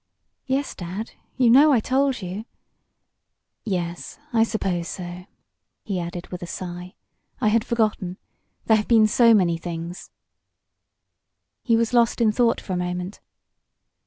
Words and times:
"Yes, 0.47 0.73
Dad. 0.73 1.11
You 1.37 1.51
know 1.51 1.71
I 1.71 1.79
told 1.79 2.23
you" 2.23 2.45
"Yes, 3.77 4.17
I 4.33 4.43
suppose 4.43 4.87
so," 4.87 5.27
he 5.83 5.99
added, 5.99 6.29
with 6.29 6.41
a 6.41 6.47
sigh. 6.47 6.95
"I 7.39 7.49
had 7.49 7.63
forgotten. 7.63 8.17
There 8.65 8.77
have 8.77 8.87
been 8.87 9.05
so 9.05 9.35
many 9.35 9.59
things" 9.59 10.09
He 11.63 11.75
was 11.75 11.93
lost 11.93 12.19
in 12.19 12.31
thought 12.31 12.59
for 12.59 12.73
a 12.73 12.77
moment. 12.77 13.19